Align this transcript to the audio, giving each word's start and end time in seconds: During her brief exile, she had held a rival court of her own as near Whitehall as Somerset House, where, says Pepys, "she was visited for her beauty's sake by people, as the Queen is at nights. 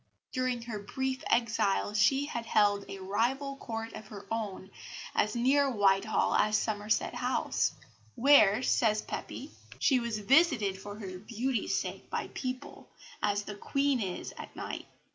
During 0.31 0.63
her 0.63 0.79
brief 0.79 1.23
exile, 1.29 1.93
she 1.93 2.25
had 2.25 2.47
held 2.47 2.85
a 2.89 2.97
rival 2.97 3.55
court 3.57 3.93
of 3.93 4.07
her 4.07 4.25
own 4.31 4.71
as 5.13 5.35
near 5.35 5.69
Whitehall 5.69 6.33
as 6.33 6.57
Somerset 6.57 7.13
House, 7.13 7.73
where, 8.15 8.63
says 8.63 9.03
Pepys, 9.03 9.51
"she 9.77 9.99
was 9.99 10.17
visited 10.17 10.79
for 10.81 10.95
her 10.95 11.19
beauty's 11.19 11.75
sake 11.79 12.09
by 12.09 12.29
people, 12.29 12.89
as 13.21 13.43
the 13.43 13.53
Queen 13.53 14.01
is 14.01 14.33
at 14.39 14.55
nights. 14.55 14.85